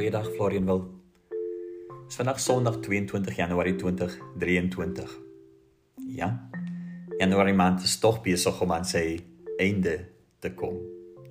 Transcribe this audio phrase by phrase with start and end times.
[0.00, 0.80] Goeiedag Florian wil.
[2.06, 5.18] Dis vandag Sondag 22 Januarie 2023.
[6.16, 6.48] Ja.
[7.18, 9.20] Januarie maand is tog besig om aan sy
[9.60, 10.08] einde
[10.38, 10.78] te kom.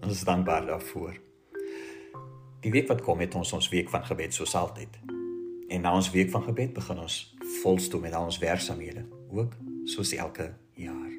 [0.04, 1.18] Ons is dankbaar daarvoor.
[2.62, 5.00] Die week wat kom het ons ons week van gebed soos altyd.
[5.74, 7.18] En na ons week van gebed begin ons
[7.64, 9.58] volstoom met al ons werksamehede, ook
[9.90, 11.10] soos elke jaar.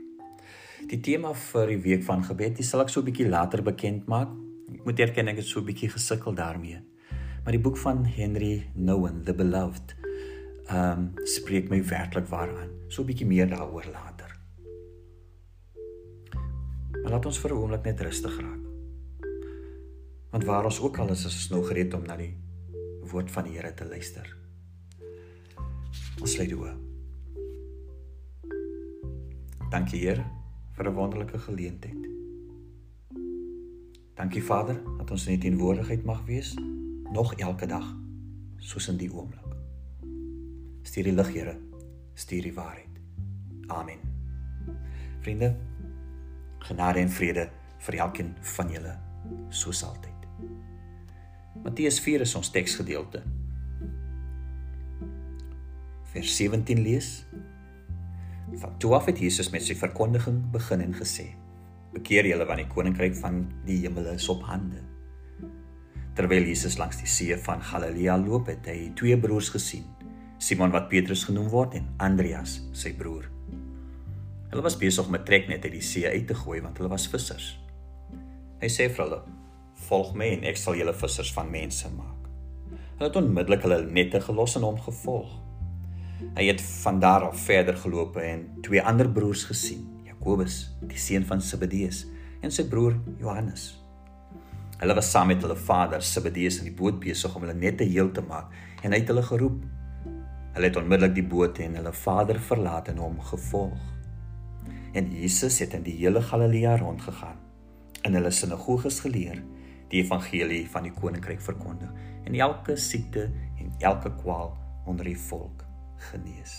[0.87, 4.07] Die tema vir die week van gebed, dis sal ek so 'n bietjie later bekend
[4.07, 4.31] maak.
[4.71, 6.79] Ek moet erken ek het so 'n bietjie gesukkel daarmee.
[7.45, 9.97] Maar die boek van Henry Nouwen, The Beloved,
[10.67, 12.71] ehm um, spreek my werklik waaraan.
[12.89, 14.39] So 'n bietjie meer daaroor later.
[17.03, 18.65] Maar laat ons vir 'n oomblik net rustig raak.
[20.31, 22.37] Want waar ons ook al is, is ons nou gereed om na die
[23.01, 24.37] woord van die Here te luister.
[26.21, 26.71] Ons lê toe.
[29.71, 30.25] Dankie Here
[30.73, 32.09] vir 'n wonderlike geleentheid.
[34.15, 36.55] Dankie Vader dat ons in U teenwoordigheid mag wees
[37.11, 37.97] nog elke dag
[38.57, 39.57] soos in die oomblik.
[40.83, 41.57] Stuur die lig, Here.
[42.15, 43.01] Stuur die waarheid.
[43.67, 43.99] Amen.
[45.21, 45.57] Vriende,
[46.59, 47.49] genade en vrede
[47.81, 48.95] vir elkeen van julle
[49.49, 50.27] soos altyd.
[51.65, 53.23] Matteus 4 is ons teksgedeelte.
[56.13, 57.11] Vers 17 lees.
[58.63, 61.31] Van toe af het Jesus met sy verkondiging begin en gesê:
[61.93, 64.83] "Bekeer julle want die koninkryk van die hemel is op hande."
[66.15, 69.87] Terwyl Jesus langs die see van Galilea loop, het hy twee broers gesien.
[70.41, 73.29] Simon wat Petrus genoem word en Andreas, sy broer.
[74.51, 77.07] Hulle was besig om 'n treknet uit die see uit te gooi want hulle was
[77.07, 77.59] vissers.
[78.61, 79.23] Hy sê vir hulle:
[79.89, 82.29] "Volg my en ek sal julle vissers van mense maak."
[82.99, 85.39] Hulle het onmiddellik hulle nette gelos en hom gevolg.
[86.37, 91.25] Hy het van daar af verder geloop en twee ander broers gesien: Jakobus, die seun
[91.25, 92.07] van Zebedeus,
[92.43, 93.80] en sy broer Johannes.
[94.81, 98.09] Hulle was saam met hulle vader Zebedeus in die boot besig om hulle nette heel
[98.17, 99.59] te maak en hy het hulle geroep.
[100.55, 103.83] Hulle het onmiddellik die boot en hulle vader verlaat en hom gevolg.
[104.97, 107.37] En Jesus het in die hele Galilea rondgegaan
[108.09, 109.43] en hulle sinagoges geleer,
[109.93, 111.93] die evangelie van die koninkryk verkondig
[112.25, 113.29] en elke siekte
[113.61, 114.55] en elke kwaal
[114.89, 115.67] onder die volk
[116.09, 116.57] genees.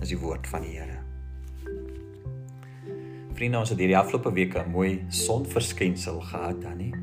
[0.00, 1.07] Dis die woord van die Here.
[3.38, 6.94] Vriende, ons het hierdie afgelope weke 'n mooi sonverskynsel gehad dan nie.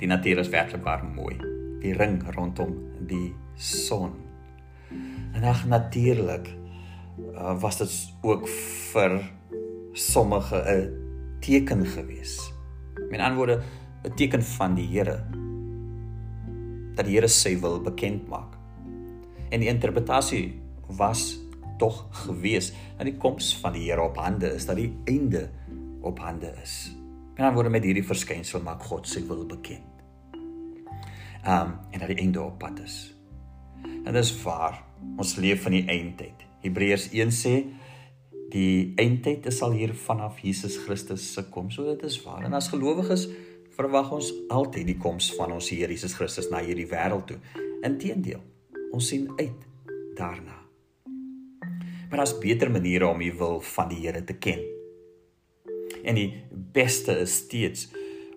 [0.00, 1.36] Die natuur is werklik baie mooi.
[1.82, 2.72] Die ring rondom
[3.06, 4.14] die son.
[5.34, 6.48] En ag natuurlik
[7.34, 8.48] uh, was dit ook
[8.92, 9.20] vir
[9.92, 10.88] sommige 'n
[11.40, 12.52] teken gewees.
[13.10, 13.60] Met ander woorde,
[14.08, 15.20] 'n teken van die Here
[16.94, 18.56] dat die Here sy wil bekend maak.
[19.50, 21.43] En die interpretasie was
[21.78, 25.48] tog gewees dat die koms van die Here op hande is, dat die einde
[26.04, 26.94] op hande is.
[27.34, 29.90] En dan word met hierdie verskynsel maak God sy wil bekend.
[31.44, 33.14] Um en dat die einde op pad is.
[34.04, 34.80] En dis waar
[35.16, 36.46] ons leef van die eindtyd.
[36.64, 37.54] Hebreërs 1 sê
[38.54, 41.76] die eindtyd is al hier vanaf Jesus Christus se koms.
[41.76, 42.44] So dit is waar.
[42.46, 43.28] En as gelowiges
[43.74, 47.40] verwag ons altyd die koms van ons Here Jesus Christus na hierdie wêreld toe.
[47.84, 48.44] Inteendeel,
[48.94, 49.66] ons sien uit
[50.16, 50.63] daarna.
[52.14, 54.60] Maar daar's beter maniere om die wil van die Here te ken.
[56.06, 57.88] En die beste is steeds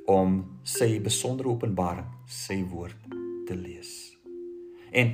[0.09, 3.03] om sy besondere openbaring, sy woord
[3.45, 3.91] te lees.
[4.89, 5.11] En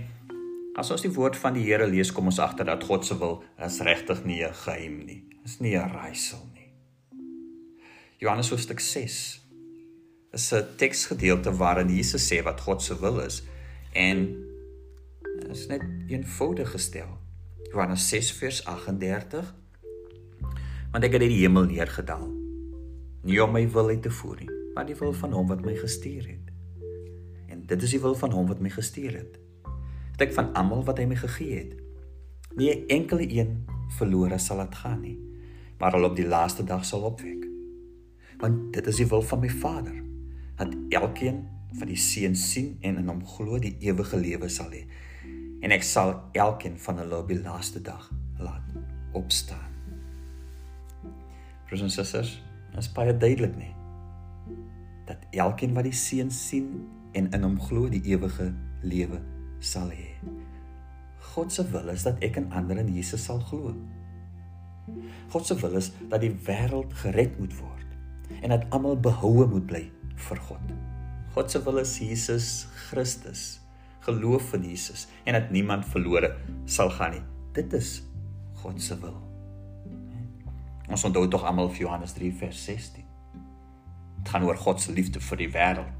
[0.80, 3.42] as ons die woord van die Here lees, kom ons agter dat God se wil
[3.68, 5.26] is regtig nie 'n geheim nie.
[5.44, 6.72] Is nie 'n raaisel nie.
[8.18, 9.42] Johannes hoofstuk 6
[10.32, 13.44] is 'n teksgedeelte waarin Jesus sê wat God se wil is
[13.92, 14.48] en
[15.52, 17.23] is net eenvoudig gestel.
[17.74, 19.56] Johannes 6 vers 38
[20.92, 22.28] Want ek het uit die hemel neergedaal.
[23.26, 25.74] Nie om my wil uit te voer nie maar die wil van hom wat my
[25.78, 26.52] gestuur het.
[27.50, 29.40] En dit is die wil van hom wat my gestuur het.
[30.18, 31.74] Dat ek van almal wat hy my gegee het
[32.58, 33.66] nie 'n enkele een
[33.98, 35.18] verlore sal laat gaan nie
[35.82, 37.48] maar al op die laaste dag sal opwek.
[38.38, 39.98] Want dit is die wil van my Vader
[40.62, 44.86] dat elkeen van die seun sien en in hom glo die ewige lewe sal hê
[45.64, 48.10] en ek sal elkeen van hulle op die laaste dag
[48.44, 48.74] laat
[49.16, 49.72] opstaan.
[51.68, 52.36] Broers en susters,
[52.74, 53.72] dit is baie duidelik nie
[55.04, 56.68] dat elkeen wat die seun sien
[57.12, 58.54] en in hom glo die ewige
[58.88, 59.20] lewe
[59.60, 60.14] sal hê.
[61.34, 63.74] God se wil is dat ek en ander in Jesus sal glo.
[65.34, 69.68] God se wil is dat die wêreld gered moet word en dat almal behoue moet
[69.68, 69.84] bly
[70.30, 70.72] vir God.
[71.36, 72.50] God se wil is Jesus
[72.88, 73.63] Christus
[74.04, 76.36] geloof in Jesus en dat niemand verlore
[76.66, 77.24] sal gaan nie.
[77.54, 78.02] Dit is
[78.64, 79.16] God se wil.
[80.92, 83.04] Ons onthou tog almal Johannes 3 vers 16.
[84.18, 85.92] Dit gaan oor God se liefde vir die wêreld.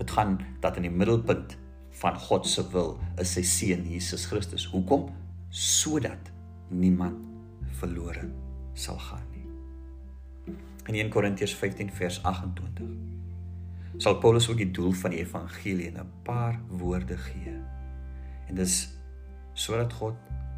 [0.00, 1.56] Dit gaan dat in die middelpunt
[2.00, 4.66] van God se wil is sy seun Jesus Christus.
[4.72, 5.08] Hoekom?
[5.48, 6.32] Sodat
[6.68, 7.22] niemand
[7.80, 8.28] verlore
[8.76, 9.44] sal gaan nie.
[10.86, 12.90] In 1 Korintiërs 15 vers 28
[13.96, 17.56] sal Paulus ook die doel van die evangelie in 'n paar woorde gee.
[18.46, 18.98] En dis
[19.52, 20.14] sodat God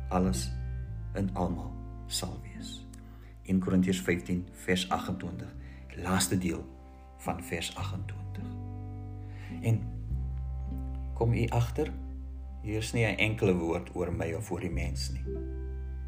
[0.09, 0.51] alles
[1.15, 1.73] in almal
[2.07, 2.87] sal wees.
[3.43, 5.55] 1 Korintiërs 15 vers 28,
[5.95, 6.67] die laaste deel
[7.17, 8.45] van vers 28.
[9.63, 9.81] En
[11.15, 11.93] kom u agter,
[12.63, 15.25] hier is nie 'n enkele woord oor my of oor die mens nie.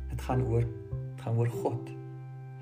[0.08, 1.88] Dit gaan oor dit gaan oor God.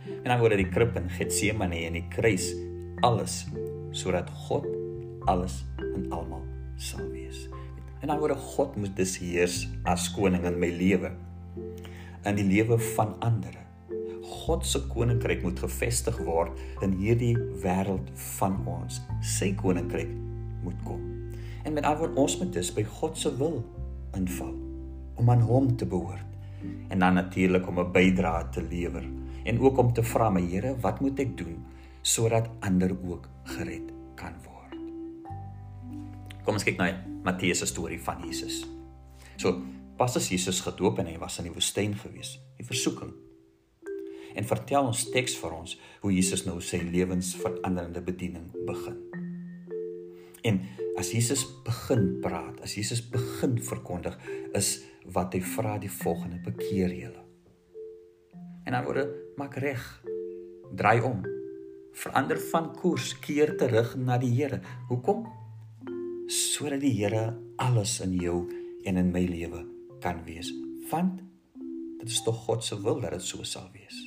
[0.06, 2.54] En dan word die krib in Getsemane en die kruis
[3.00, 3.46] alles
[3.90, 4.66] sodat God
[5.26, 5.64] alles
[5.94, 6.44] in almal
[6.76, 7.48] sal wees.
[8.00, 11.12] En dan word God moet dis heers as koning in my lewe
[12.26, 13.54] in die lewe van ander.
[14.28, 19.00] God se koninkryk moet gevestig word in hierdie wêreld van ons.
[19.24, 20.10] Sy koninkryk
[20.64, 21.02] moet kom.
[21.64, 23.62] En met alwoord ons moet dus by God se wil
[24.16, 24.54] inval
[25.18, 26.24] om aan hom te behoort
[26.88, 29.04] en dan natuurlik om 'n bydrae te lewer
[29.44, 31.64] en ook om te vra my Here wat moet ek doen
[32.08, 34.76] sodat ander ook gered kan word.
[36.44, 36.90] Kom ons kyk na
[37.26, 38.62] Matteus se storie van Jesus.
[39.36, 39.58] So,
[39.98, 43.12] pas as Jesus gedoop en hy was in die woestyn gewees, die versoeking.
[44.38, 49.00] En vertel ons teks vir ons hoe Jesus nou sy lewensveranderende bediening begin.
[50.46, 50.62] En
[50.98, 54.16] as Jesus begin praat, as Jesus begin verkondig,
[54.56, 54.78] is
[55.12, 57.24] wat hy vra die volgende: bekeer julle.
[58.64, 59.82] En dan word maak reg.
[60.76, 61.26] Draai om.
[61.98, 64.60] Verander van koers, keer terug na die Here.
[64.86, 65.24] Hoekom?
[66.30, 68.36] Sodat die Here alles in jou
[68.86, 69.64] en in my lewe
[70.04, 70.52] kan wees.
[70.92, 71.24] Want
[71.98, 73.98] dit is tog God se wil dat dit so sal wees.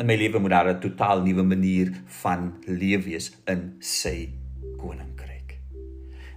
[0.00, 4.32] In my lewe moet daar 'n totaal nuwe manier van leef wees in sy
[4.80, 5.60] koninkryk.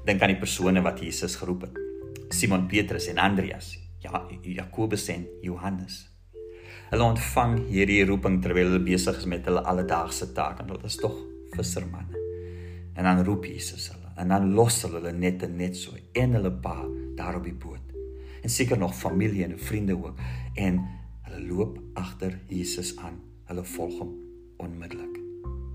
[0.06, 1.80] Dink aan die persone wat Jesus geroep het.
[2.30, 6.19] Simon Petrus en Andreas, ja Jakobus en Johannes.
[6.90, 11.20] Hulle ontvang hierdie roeping terwyl hulle besig is met hulle alledaagse en dit is tog
[11.54, 12.18] vissermanne.
[12.96, 16.34] En dan roep Jesus hulle en dan los hulle hulle net en net so en
[16.34, 17.94] hulle pa daar op die boot.
[18.42, 20.18] En seker nog familie en vriende ook
[20.56, 20.82] en
[21.28, 23.22] hulle loop agter Jesus aan.
[23.46, 24.18] Hulle volg hom
[24.58, 25.22] onmiddellik.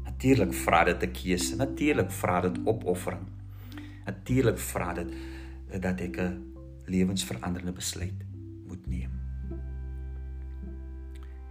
[0.04, 3.26] Natuurlik vra dit 'n keuse, natuurlik vra dit opoffering.
[4.04, 5.14] Natuurlik vra dit
[5.80, 6.52] dat ek 'n
[6.86, 8.33] lewensveranderende besluit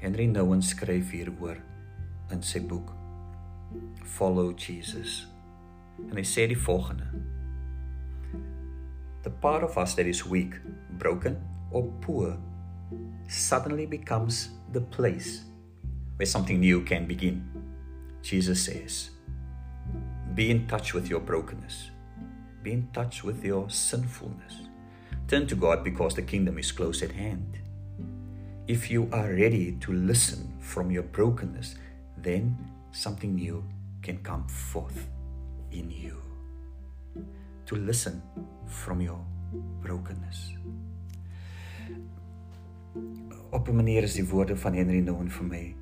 [0.04, 1.62] Henry Nouwen skryf hieroor
[2.36, 2.90] in sy boek
[4.14, 5.24] Follow Jesus.
[6.10, 7.08] En hy sê die volgende:
[9.24, 10.60] The part of us that is weak,
[11.00, 11.40] broken
[11.72, 12.36] or poor
[13.32, 15.46] suddenly becomes the place
[16.18, 17.40] where something new can begin.
[18.22, 19.10] Jesus says,
[20.36, 21.92] Be in touch with your brokenness.
[22.62, 24.68] Be in touch with your sinfulness.
[25.28, 27.63] Turn to God because the kingdom is close at hand.
[28.66, 31.76] If you are ready to listen from your brokenness,
[32.16, 32.56] then
[32.92, 33.62] something new
[34.02, 35.10] can come forth
[35.72, 36.16] in you.
[37.66, 38.22] To listen
[38.66, 39.20] from your
[39.82, 40.56] brokenness.
[43.52, 45.76] Op 'n manier is die woorde van Henry Nouwen vir my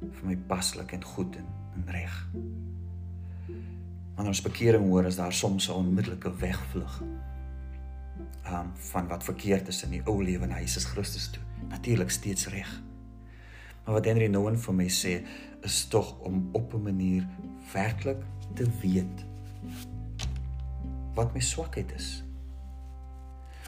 [0.00, 2.28] vir my paslik en goed en, en reg.
[4.14, 7.02] Wanneer ons bekering hoor, is daar soms 'n onmiddellike wegvlug.
[8.50, 11.45] Um van wat verkeerd is in die ou lewe na Jesus Christus toe.
[11.68, 12.82] Natuurlik steeds reg.
[13.84, 15.20] Maar wat Henry Nouwen vir my sê,
[15.62, 17.26] is tog om op 'n manier
[17.72, 18.22] werklik
[18.54, 19.24] te weet
[21.14, 22.24] wat my swakheid is.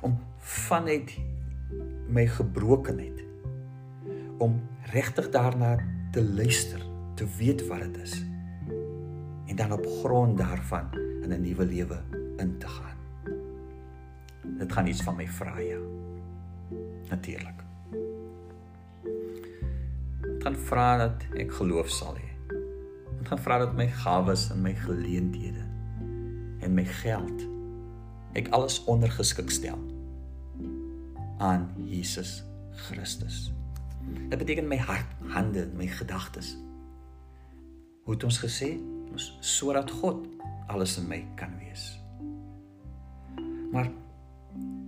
[0.02, 1.18] Om vanuit
[2.08, 3.24] my gebrokenheid
[4.38, 5.78] om regtig daarna
[6.12, 6.80] te luister,
[7.14, 8.24] te weet wat dit is
[9.48, 10.88] en dan op grond daarvan
[11.22, 11.98] in 'n nuwe lewe
[12.36, 12.96] in te gaan.
[14.58, 15.78] Dit gaan iets van my vra ja.
[17.08, 17.67] Natuurlik.
[20.48, 22.28] Dit gaan vra dat ek geloof sal hê.
[23.18, 25.60] Dit gaan vra dat my gawes en my geleenthede
[26.64, 27.44] en my geld
[28.32, 29.76] ek alles ondergeskik stel
[31.44, 32.40] aan Jesus
[32.86, 33.52] Christus.
[34.30, 36.54] Dit beteken my hart, hande my gedagtes.
[38.08, 38.72] Hoe het ons gesê?
[39.12, 40.24] Ons sodat God
[40.72, 41.90] alles in my kan wees.
[43.68, 43.92] Maar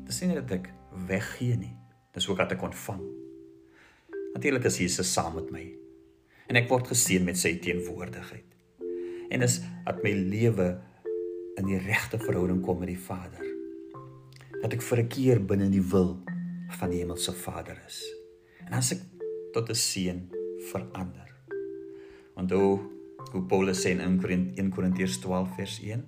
[0.08, 0.72] dis nie dat ek
[1.04, 1.76] weggee nie.
[2.16, 3.04] Dis ook dat ek ontvang.
[4.34, 5.64] Natuurlik is Jesus saam met my
[6.50, 8.46] en ek word geseën met sy teenwoordigheid.
[9.30, 10.72] En is dat my lewe
[11.60, 13.44] in die regte verhouding kom met die Vader.
[14.60, 16.18] Dat ek vir 'n keer binne die wil
[16.78, 18.02] van die hemelse Vader is.
[18.66, 19.02] En as ek
[19.52, 20.20] tot 'n seën
[20.70, 21.30] verander.
[22.34, 22.80] Onthou
[23.32, 26.04] hoe Paulus sê in 1 Korintiërs 12 vers 1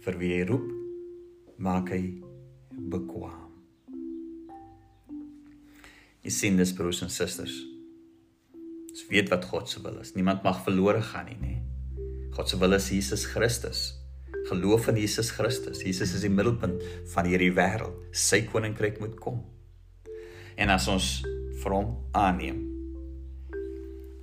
[0.00, 0.70] vir wie hy roep,
[1.58, 2.22] maak hy
[2.70, 3.45] bekwam.
[6.26, 7.54] Jy sien dis broers en susters.
[8.90, 10.08] Ons weet wat God se wil is.
[10.16, 11.52] Niemand mag verlore gaan nie, nê.
[12.34, 13.82] God se wil is Jesus Christus.
[14.48, 15.84] Geloof in Jesus Christus.
[15.86, 18.00] Jesus is die middelpunt van hierdie wêreld.
[18.10, 19.44] Sy koninkryk moet kom.
[20.58, 21.10] En as ons
[21.60, 22.58] vir hom aanneem,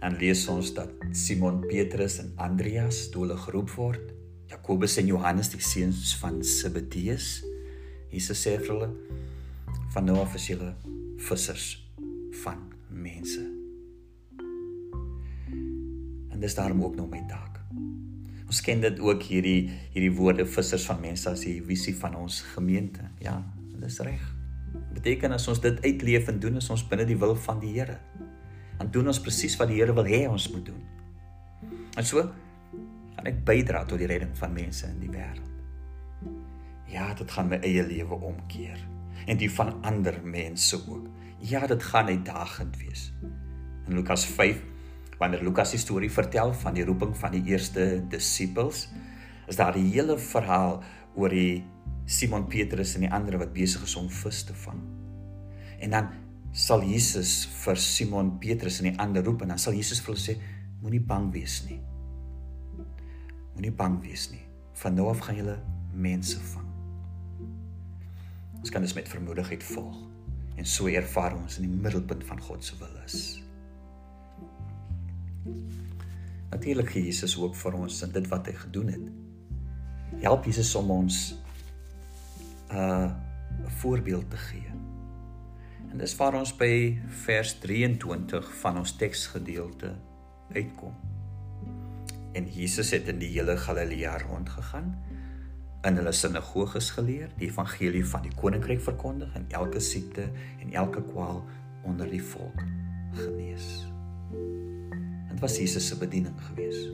[0.02, 4.12] dan lees ons dat Simon Petrus en Andreas toe hulle geroep word,
[4.52, 7.38] Jakobus en Johannes die seuns van Zebedeus,
[8.12, 8.92] Jesus sê vir hulle
[9.96, 10.74] van nou af is julle
[11.32, 11.72] vissers
[12.42, 13.42] van mense.
[16.30, 17.60] En dis daarom ook nou my taak.
[18.48, 22.42] Ons ken dit ook hierdie hierdie woorde vissers van mense as die visie van ons
[22.54, 23.06] gemeente.
[23.22, 23.40] Ja,
[23.82, 24.24] dis reg.
[24.94, 27.98] Beteken as ons dit uitleef en doen as ons binne die wil van die Here.
[28.78, 30.82] Dan doen ons presies wat die Here wil hê ons moet doen.
[31.98, 32.26] En so
[33.16, 35.50] gaan ek bydra tot die redding van mense in die wêreld.
[36.90, 38.82] Ja, dit gaan my eie lewe omkeer
[39.26, 41.08] en die van ander mense ook.
[41.44, 43.12] Ja, dit gaan uitdagend wees.
[43.88, 44.62] In Lukas 5,
[45.20, 48.88] wanneer Lukas die storie vertel van die roeping van die eerste disippels,
[49.48, 50.82] is daar die hele verhaal
[51.16, 51.64] oor die
[52.06, 54.82] Simon Petrus en die ander wat besig is om vis te vang.
[55.84, 56.12] En dan
[56.54, 60.26] sal Jesus vir Simon Petrus en die ander roep en dan sal Jesus vir hulle
[60.26, 60.38] sê
[60.84, 61.80] moenie bang wees nie.
[63.56, 64.44] Moenie bang wees nie.
[64.84, 65.58] Van nou af gaan julle
[65.94, 66.73] mense vang.
[68.64, 69.98] Ons kan dit met vermoedigheid volg
[70.56, 73.18] en so ervaar ons in die middelpunt van God se wil is.
[76.54, 79.10] Natuurlik gee Jesus ook vir ons in dit wat hy gedoen het.
[80.24, 81.18] Help Jesus om ons
[82.72, 83.12] 'n uh,
[83.66, 84.72] 'n voorbeeld te gee.
[85.92, 89.92] En dis waar ons by vers 23 van ons teksgedeelte
[90.54, 90.96] uitkom.
[92.32, 94.96] En Jesus het in die hele Galilea rondgegaan
[95.84, 100.30] in hulle sinagoges geleer, die evangelie van die koninkryk verkondig en elke siekte
[100.62, 101.44] en elke kwaal
[101.84, 102.64] onder die volk
[103.20, 103.84] genees.
[105.30, 106.88] Dit was Jesus se bediening gewees.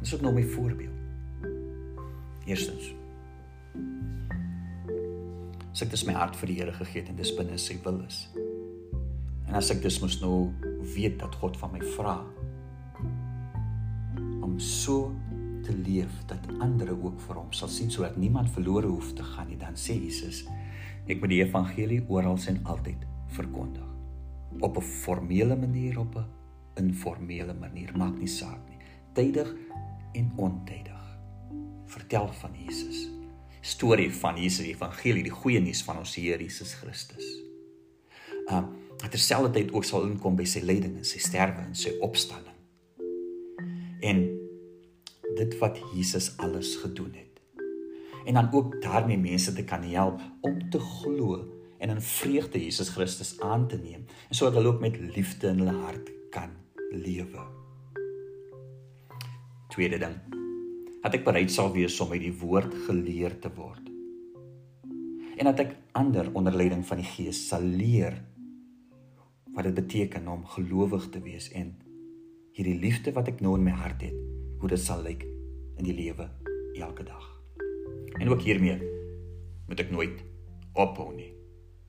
[0.00, 0.90] Dit is ook nou my voorbeeld.
[2.44, 2.92] Eerstens
[5.74, 7.96] as ek dis my hart vir die Here gegee het en dis binne sy wil
[8.06, 8.20] is.
[9.48, 10.52] En as ek dis mos nou
[10.94, 12.20] weet dat God van my vra
[14.44, 15.10] om so
[15.64, 19.48] te leef dat ander ook vir hom sal sien sodat niemand verlore hoef te gaan
[19.48, 19.58] nie.
[19.60, 20.44] Dan sê Jesus
[21.08, 23.04] ek moet die evangelie oral en altyd
[23.36, 23.88] verkondig.
[24.60, 26.26] Op 'n formele manier op 'n
[26.76, 27.96] informele manier.
[27.96, 28.78] Maak nie saak nie.
[29.12, 29.54] Tydig
[30.12, 31.18] en ontydig
[31.86, 33.08] vertel van Jesus.
[33.60, 37.24] Storie van Jesus die evangelie die goeie nuus van ons Here Jesus Christus.
[38.50, 42.54] Um terselfdertyd ook sal inkom by sy lyding en sy sterwe en sy opstanding.
[44.00, 44.43] En
[45.34, 47.40] dit wat Jesus alles gedoen het.
[48.24, 51.44] En dan ook daarmee mense te kan help om te glo
[51.78, 55.58] en in vreugde Jesus Christus aan te neem en sodat hulle ook met liefde in
[55.58, 56.50] hulle hart kan
[56.90, 57.42] lewe.
[59.68, 60.16] Tweede ding.
[61.02, 63.90] Dat ek bereid sal wees om uit die woord geleer te word.
[65.36, 68.16] En dat ek ander onder leiding van die Gees sal leer
[69.54, 71.74] wat dit beteken om gelowig te wees en
[72.54, 75.24] hierdie liefde wat ek nou in my hart het hoe dit sal lyk
[75.76, 76.28] in die lewe
[76.78, 77.26] elke dag.
[78.18, 78.78] En ook hiermee
[79.68, 80.24] moet ek nooit
[80.74, 81.32] ophou nie.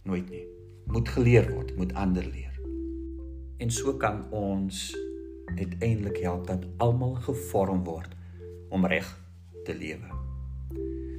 [0.05, 0.45] Nooit nie.
[0.86, 2.53] Moet geleer word, moet ander leer.
[3.57, 4.91] En so kan ons
[5.55, 8.13] uiteindelik help dat almal gevorm word
[8.69, 9.07] om reg
[9.65, 10.10] te lewe.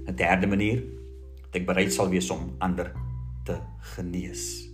[0.06, 0.84] 'n Derde manier,
[1.42, 2.92] dat ek bereid sal wees om ander
[3.44, 3.58] te
[3.94, 4.70] genees.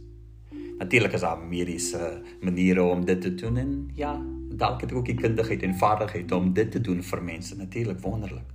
[0.78, 4.12] Natuurlik is daar mediese maniere om dit te doen en ja,
[4.56, 8.00] dalk het ek ook die kundigheid en vaardigheid om dit te doen vir mense, natuurlik
[8.00, 8.48] wonderlik.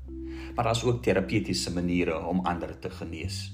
[0.55, 3.53] Maar daar's ook terapeutiese maniere om ander te genees.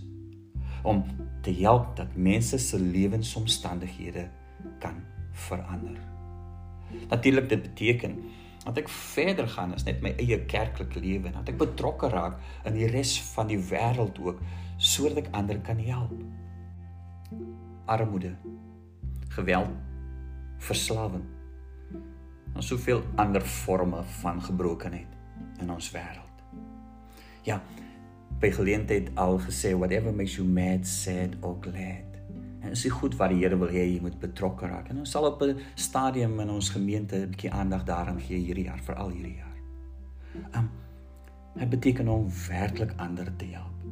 [0.83, 1.03] Om
[1.41, 4.29] te help dat mense se lewensomstandighede
[4.79, 5.97] kan verander.
[7.09, 8.17] Natuurlik dit beteken
[8.63, 12.39] dat ek verder gaan as net my eie kerklike lewe en dat ek betrokke raak
[12.67, 14.39] in die res van die wêreld ook
[14.77, 16.15] sodat ek ander kan help.
[17.91, 18.35] Armoede,
[19.35, 19.75] geweld,
[20.63, 21.25] verslawing
[22.53, 26.43] en soveel ander forme van gebrokenheid in ons wêreld.
[27.43, 27.61] Ja,
[28.39, 32.09] by geleentheid al gesê whatever makes you mad, sad or glad.
[32.63, 34.89] En is dit goed wat die Here wil hê jy moet betrokke raak.
[34.91, 38.65] En ons sal op 'n stadium in ons gemeente 'n bietjie aandag daaraan gee hierdie
[38.65, 39.57] jaar, veral hierdie jaar.
[40.55, 40.69] Um
[41.53, 43.83] dit beteken om werklik ander te help.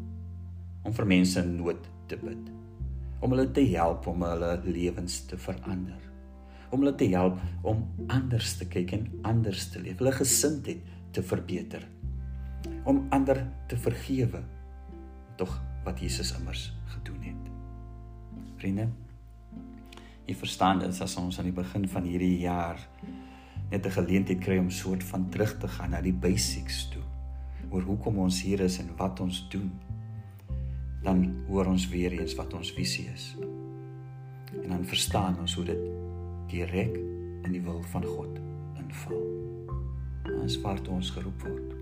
[0.84, 2.52] Om vir mense in nood te bid.
[3.20, 6.11] Om hulle te help om hulle lewens te verander
[6.72, 11.24] om hulle te help om anders te kyk en anders te leef, hulle gesindheid te
[11.24, 11.88] verbeter.
[12.86, 14.44] om ander te vergewe.
[15.36, 17.50] Tog wat Jesus immers gedoen het.
[18.62, 18.88] Vriende,
[20.26, 22.80] jy verstaan dit as ons aan die begin van hierdie jaar
[23.72, 27.02] net 'n geleentheid kry om soort van terug te gaan na die basics toe.
[27.70, 29.72] Oor hoekom ons hier is en wat ons doen.
[31.04, 33.36] Dan hoor ons weer eens wat ons visie is.
[34.64, 35.80] En dan verstaan ons hoe dit
[36.52, 36.96] direk
[37.46, 38.40] in die wil van God
[38.80, 39.22] inval.
[40.42, 41.76] Ons waar ons geroep word.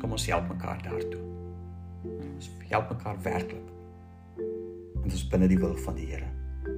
[0.00, 1.22] Kom ons help mekaar daartoe.
[2.34, 3.70] Ons help mekaar werklik.
[5.02, 6.28] En ons binne die wil van die Here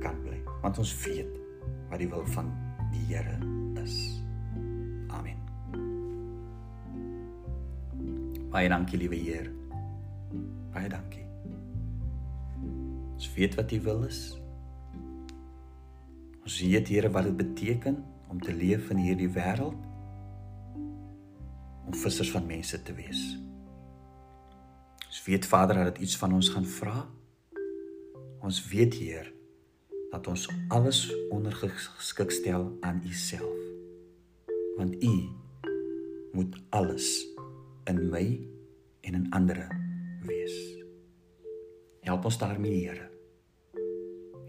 [0.01, 1.35] kan bly, want ons weet
[1.91, 2.49] wat die wil van
[2.93, 3.37] die Here
[3.83, 3.99] is.
[5.13, 5.41] Amen.
[8.55, 9.51] Baie dankie liewe Heer.
[10.73, 11.27] Baie dankie.
[13.15, 14.25] Ons weet wat U wil is.
[16.45, 19.81] Ons weet Here wat dit beteken om te leef in hierdie wêreld
[21.85, 23.23] om vissers van mense te wees.
[25.09, 27.05] Ons weet Vader dat dit iets van ons gaan vra.
[28.45, 29.33] Ons weet Heer
[30.13, 33.61] dat ons alles ondergeskik stel aan U self.
[34.77, 35.15] Want U
[36.37, 37.27] moet alles
[37.89, 38.27] in my
[39.01, 39.65] en in ander
[40.29, 40.57] wees.
[42.05, 43.09] Help ons daarmee, Here.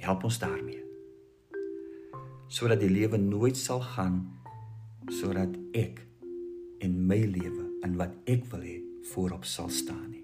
[0.04, 0.85] Help ons daarmee.
[2.48, 4.24] Sodat die lewe nooit sal gaan
[5.14, 6.02] sodat ek
[6.82, 8.80] in my lewe en wat ek wil hê
[9.12, 10.24] voorop sal staan nie.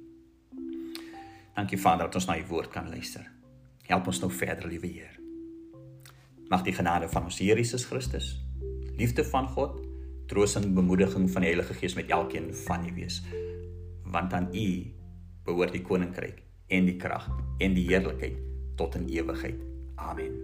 [1.56, 3.28] Dankie Vader dat ons na u woord kan luister.
[3.86, 5.18] Help ons nou verder, liewe Heer.
[6.50, 8.34] Mag die genade van ons Here Jesus Christus,
[8.98, 9.78] liefde van God,
[10.32, 13.22] troos en bemoediging van die Heilige Gees met elkeen van u wees.
[14.08, 14.68] Want aan u
[15.46, 17.28] behoort die koninkryk en die krag
[17.60, 18.40] en die heerlikheid
[18.80, 19.60] tot in ewigheid.
[19.96, 20.40] Amen.